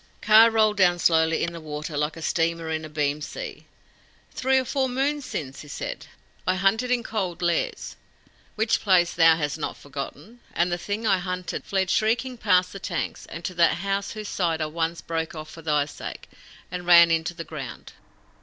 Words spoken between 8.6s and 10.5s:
place thou hast not forgotten.